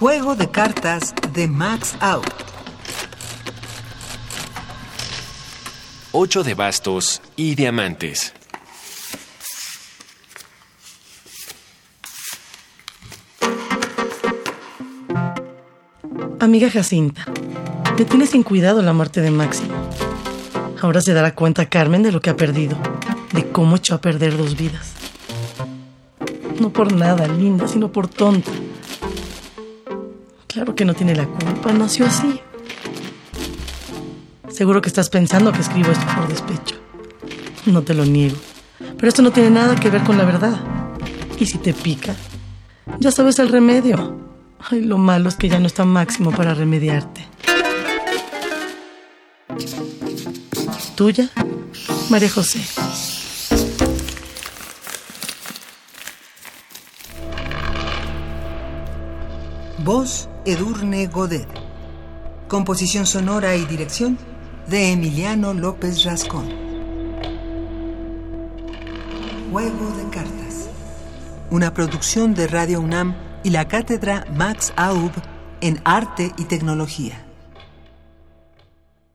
[0.00, 2.24] Juego de cartas de Max Out.
[6.12, 8.32] Ocho de bastos y diamantes.
[16.40, 17.26] Amiga Jacinta,
[17.98, 19.74] me tiene sin cuidado la muerte de Máximo.
[20.80, 22.78] Ahora se dará cuenta Carmen de lo que ha perdido,
[23.34, 24.94] de cómo echó a perder dos vidas.
[26.58, 28.50] No por nada, linda, sino por tonta.
[30.60, 32.38] Claro que no tiene la culpa, nació así.
[34.50, 36.76] Seguro que estás pensando que escribo esto por despecho.
[37.64, 38.36] No te lo niego.
[38.78, 40.60] Pero esto no tiene nada que ver con la verdad.
[41.38, 42.14] Y si te pica,
[42.98, 44.18] ya sabes el remedio.
[44.70, 47.26] Ay, lo malo es que ya no está máximo para remediarte.
[50.94, 51.30] Tuya,
[52.10, 52.60] María José.
[59.84, 61.48] Voz Edurne Godet.
[62.48, 64.18] Composición sonora y dirección
[64.68, 66.50] de Emiliano López Rascón.
[69.50, 70.68] Juego de cartas.
[71.50, 75.12] Una producción de Radio UNAM y la cátedra Max Aub
[75.62, 77.29] en Arte y Tecnología.